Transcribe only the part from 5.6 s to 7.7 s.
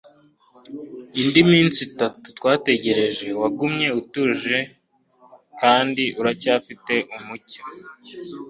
kandi uracyafite umucyo